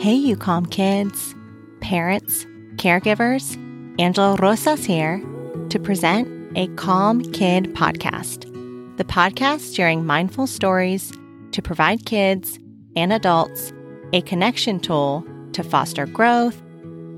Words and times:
Hey, 0.00 0.14
you 0.14 0.36
calm 0.36 0.66
kids, 0.66 1.34
parents, 1.80 2.46
caregivers. 2.76 3.58
Angela 4.00 4.36
Rosas 4.36 4.86
here 4.86 5.22
to 5.68 5.78
present 5.78 6.56
a 6.56 6.66
Calm 6.76 7.20
Kid 7.32 7.74
podcast, 7.74 8.46
the 8.96 9.04
podcast 9.04 9.76
sharing 9.76 10.06
mindful 10.06 10.46
stories 10.46 11.12
to 11.50 11.60
provide 11.60 12.06
kids 12.06 12.58
and 12.96 13.12
adults 13.12 13.74
a 14.14 14.22
connection 14.22 14.80
tool 14.80 15.26
to 15.52 15.62
foster 15.62 16.06
growth, 16.06 16.62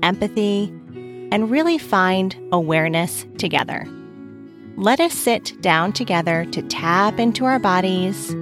empathy, 0.03 0.65
and 1.31 1.49
really 1.49 1.77
find 1.77 2.35
awareness 2.51 3.25
together. 3.37 3.87
Let 4.77 4.99
us 4.99 5.13
sit 5.13 5.61
down 5.61 5.93
together 5.93 6.43
to 6.51 6.61
tap 6.61 7.17
into 7.17 7.45
our 7.45 7.59
bodies, 7.59 8.33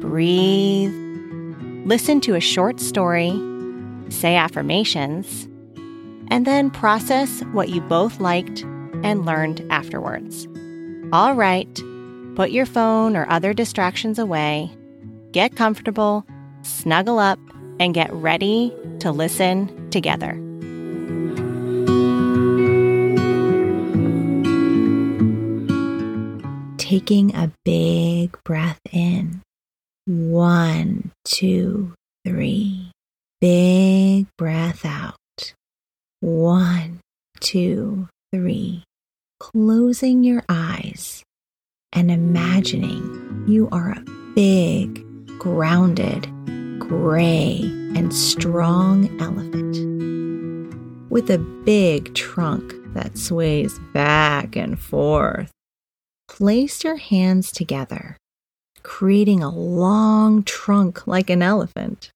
breathe, 0.00 0.92
listen 1.84 2.20
to 2.20 2.36
a 2.36 2.40
short 2.40 2.78
story, 2.78 3.32
say 4.08 4.36
affirmations, 4.36 5.48
and 6.28 6.46
then 6.46 6.70
process 6.70 7.40
what 7.52 7.70
you 7.70 7.80
both 7.80 8.20
liked 8.20 8.62
and 9.02 9.26
learned 9.26 9.66
afterwards. 9.68 10.46
All 11.12 11.34
right, 11.34 11.82
put 12.36 12.52
your 12.52 12.66
phone 12.66 13.16
or 13.16 13.28
other 13.28 13.52
distractions 13.52 14.20
away, 14.20 14.70
get 15.32 15.56
comfortable, 15.56 16.24
snuggle 16.62 17.18
up, 17.18 17.40
and 17.80 17.92
get 17.92 18.12
ready 18.12 18.72
to 19.00 19.10
listen 19.10 19.90
together. 19.90 20.40
Taking 26.88 27.34
a 27.34 27.50
big 27.64 28.38
breath 28.44 28.78
in. 28.92 29.42
One, 30.06 31.10
two, 31.24 31.94
three. 32.24 32.92
Big 33.40 34.28
breath 34.38 34.84
out. 34.84 35.16
One, 36.20 37.00
two, 37.40 38.06
three. 38.32 38.84
Closing 39.40 40.22
your 40.22 40.44
eyes 40.48 41.24
and 41.92 42.08
imagining 42.08 43.42
you 43.48 43.68
are 43.72 43.90
a 43.90 44.04
big, 44.36 45.04
grounded, 45.40 46.30
gray, 46.78 47.62
and 47.96 48.14
strong 48.14 49.10
elephant 49.20 49.76
with 51.10 51.28
a 51.30 51.38
big 51.64 52.14
trunk 52.14 52.72
that 52.94 53.18
sways 53.18 53.76
back 53.92 54.54
and 54.54 54.78
forth. 54.78 55.50
Place 56.28 56.84
your 56.84 56.96
hands 56.96 57.52
together, 57.52 58.16
creating 58.82 59.42
a 59.42 59.50
long 59.50 60.42
trunk 60.42 61.06
like 61.06 61.30
an 61.30 61.42
elephant. 61.42 62.10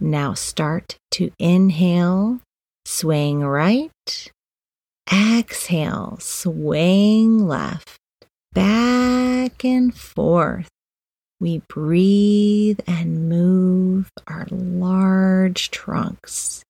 Now 0.00 0.34
start 0.34 0.96
to 1.12 1.30
inhale, 1.38 2.40
swaying 2.84 3.40
right. 3.40 4.30
Exhale, 5.12 6.18
swaying 6.20 7.46
left, 7.46 7.98
back 8.52 9.64
and 9.64 9.94
forth. 9.94 10.68
We 11.40 11.62
breathe 11.68 12.80
and 12.86 13.28
move 13.28 14.10
our 14.26 14.46
large 14.50 15.70
trunks. 15.70 16.62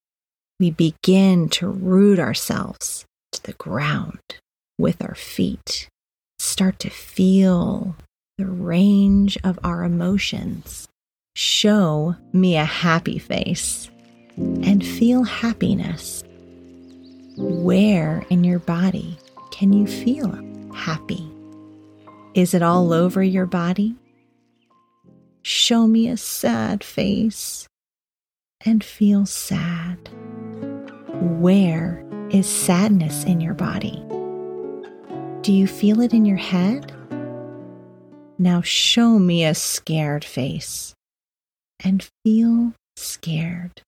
We 0.59 0.71
begin 0.71 1.49
to 1.49 1.67
root 1.67 2.19
ourselves 2.19 3.05
to 3.31 3.43
the 3.43 3.53
ground 3.53 4.19
with 4.77 5.01
our 5.01 5.15
feet. 5.15 5.87
Start 6.59 6.79
to 6.79 6.89
feel 6.89 7.95
the 8.37 8.45
range 8.45 9.37
of 9.45 9.57
our 9.63 9.85
emotions. 9.85 10.89
Show 11.33 12.17
me 12.33 12.57
a 12.57 12.65
happy 12.65 13.17
face 13.17 13.89
and 14.35 14.85
feel 14.85 15.23
happiness. 15.23 16.21
Where 17.37 18.25
in 18.29 18.43
your 18.43 18.59
body 18.59 19.17
can 19.51 19.71
you 19.71 19.87
feel 19.87 20.37
happy? 20.75 21.31
Is 22.33 22.53
it 22.53 22.61
all 22.61 22.91
over 22.91 23.23
your 23.23 23.45
body? 23.45 23.95
Show 25.43 25.87
me 25.87 26.09
a 26.09 26.17
sad 26.17 26.83
face 26.83 27.69
and 28.65 28.83
feel 28.83 29.25
sad. 29.25 30.09
Where 31.39 32.03
is 32.31 32.49
sadness 32.49 33.23
in 33.23 33.39
your 33.39 33.53
body? 33.53 34.03
Do 35.41 35.53
you 35.53 35.67
feel 35.67 36.01
it 36.01 36.13
in 36.13 36.25
your 36.25 36.37
head? 36.37 36.91
Now 38.37 38.61
show 38.61 39.17
me 39.17 39.45
a 39.45 39.55
scared 39.55 40.25
face 40.25 40.93
and 41.81 42.05
feel 42.25 42.73
scared. 42.97 43.81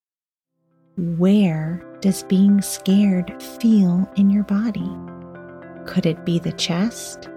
Where 0.98 1.84
does 2.00 2.24
being 2.24 2.62
scared 2.62 3.44
feel 3.60 4.10
in 4.16 4.30
your 4.30 4.44
body? 4.44 4.90
Could 5.86 6.06
it 6.06 6.26
be 6.26 6.40
the 6.40 6.54
chest? 6.54 7.28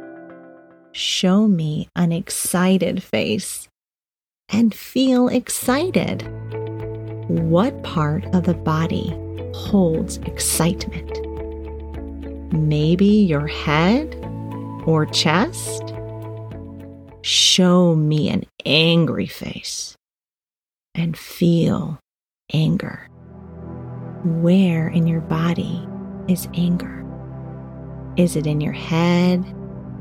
Show 0.93 1.49
me 1.49 1.89
an 1.97 2.13
excited 2.13 3.03
face 3.03 3.69
and 4.49 4.73
feel 4.73 5.27
excited. 5.27 6.23
What 7.29 7.83
part 7.83 8.27
of 8.33 8.45
the 8.45 8.55
body 8.55 9.13
holds 9.55 10.19
excitement? 10.19 11.24
Maybe 12.55 13.07
your 13.07 13.49
head 13.49 14.15
or 14.87 15.07
chest? 15.07 15.93
Show 17.23 17.97
me 17.97 18.29
an 18.29 18.45
angry 18.65 19.27
face 19.27 19.97
and 20.95 21.19
feel 21.19 21.99
anger. 22.53 23.09
Where 24.25 24.87
in 24.87 25.09
your 25.09 25.23
body 25.23 25.85
is 26.29 26.47
anger? 26.55 27.05
Is 28.17 28.37
it 28.37 28.47
in 28.47 28.61
your 28.61 28.73
head, 28.73 29.45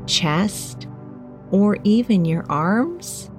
chest, 0.06 0.86
or 1.50 1.78
even 1.82 2.24
your 2.24 2.46
arms? 2.48 3.32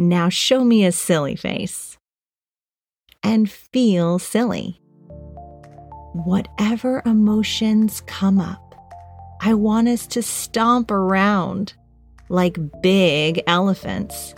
Now 0.00 0.28
show 0.28 0.64
me 0.64 0.84
a 0.84 0.90
silly 0.90 1.36
face 1.36 1.96
and 3.22 3.48
feel 3.48 4.18
silly. 4.18 4.80
Whatever 6.24 7.00
emotions 7.06 8.00
come 8.00 8.40
up, 8.40 8.74
I 9.40 9.54
want 9.54 9.86
us 9.86 10.04
to 10.08 10.22
stomp 10.22 10.90
around 10.90 11.74
like 12.28 12.58
big 12.82 13.40
elephants, 13.46 14.34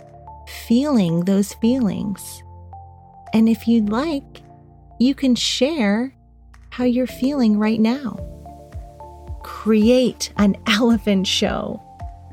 feeling 0.67 1.25
those 1.25 1.53
feelings. 1.55 2.43
And 3.33 3.49
if 3.49 3.67
you'd 3.67 3.89
like, 3.89 4.43
you 4.99 5.15
can 5.15 5.33
share 5.33 6.15
how 6.69 6.83
you're 6.83 7.07
feeling 7.07 7.57
right 7.57 7.79
now. 7.79 8.15
Create 9.41 10.31
an 10.37 10.57
elephant 10.67 11.25
show 11.25 11.81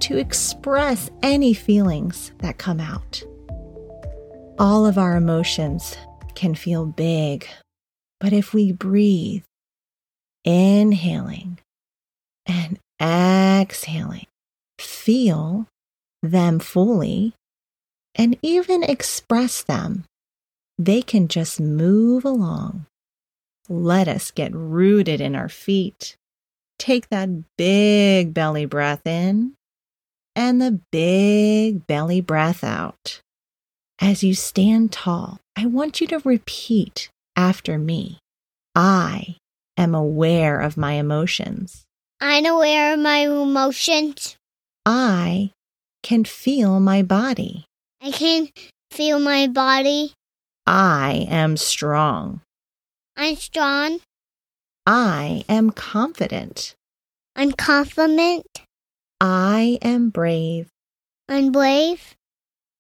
to 0.01 0.19
express 0.19 1.11
any 1.23 1.55
feelings 1.55 2.33
that 2.41 2.59
come 2.59 2.81
out. 2.81 3.23
All 4.59 4.85
of 4.85 4.99
our 4.99 5.17
emotions 5.17 5.97
can 6.35 6.55
feel 6.55 6.85
big, 6.85 7.49
but 8.21 8.33
if 8.33 8.53
we 8.53 8.73
breathe, 8.73 9.45
inhaling 10.45 11.59
and 12.47 12.79
exhaling, 13.01 14.27
feel 14.79 15.67
them 16.23 16.59
fully, 16.59 17.35
and 18.15 18.37
even 18.43 18.83
express 18.83 19.63
them, 19.63 20.05
they 20.79 21.03
can 21.03 21.29
just 21.29 21.61
move 21.61 22.25
along. 22.25 22.87
Let 23.69 24.09
us 24.09 24.31
get 24.31 24.55
rooted 24.55 25.21
in 25.21 25.37
our 25.37 25.49
feet. 25.49 26.17
Take 26.79 27.09
that 27.11 27.29
big 27.57 28.33
belly 28.33 28.67
breath 28.67 29.07
in 29.07 29.55
and 30.35 30.63
the 30.63 30.81
big 30.91 31.87
belly 31.87 32.21
breath 32.21 32.63
out. 32.63 33.21
As 34.01 34.23
you 34.23 34.35
stand 34.35 34.93
tall, 34.93 35.41
I 35.57 35.67
want 35.67 36.01
you 36.01 36.07
to 36.07 36.21
repeat 36.21 37.11
after 37.39 37.79
me. 37.79 38.19
I 38.75 39.37
am 39.77 39.95
aware 39.95 40.61
of 40.61 40.77
my 40.77 40.95
emotions. 40.95 41.85
I'm 42.21 42.45
aware 42.45 42.95
of 42.95 42.99
my 42.99 43.19
emotions. 43.19 44.37
I 44.85 45.53
can 46.03 46.25
feel 46.25 46.81
my 46.81 47.03
body. 47.03 47.65
I 48.03 48.11
can 48.11 48.49
feel 48.91 49.21
my 49.21 49.47
body. 49.47 50.15
I 50.67 51.29
am 51.31 51.57
strong. 51.57 52.41
I'm 53.17 53.37
strong. 53.37 54.01
I 54.85 55.45
am 55.49 55.71
confident. 55.71 56.75
I'm 57.37 57.53
confident. 57.53 58.47
I 59.21 59.79
am 59.81 60.11
brave. 60.11 60.67
I'm 61.29 61.53
brave. 61.53 62.17